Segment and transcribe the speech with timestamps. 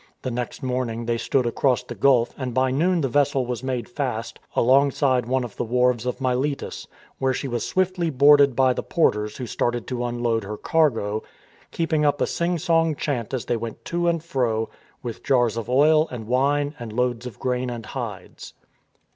[0.23, 3.87] The next morning they stood across the gulf and by noon the vessel was made
[3.87, 6.87] fast alongside one of the wharves of Miletus,
[7.19, 11.21] where she was swiftly boarded by the porters who started to unload her cargo,
[11.69, 14.69] keeping up a sing song chant as they went to and fro
[15.03, 18.55] with jars of oil and wine and loads of grain and hides.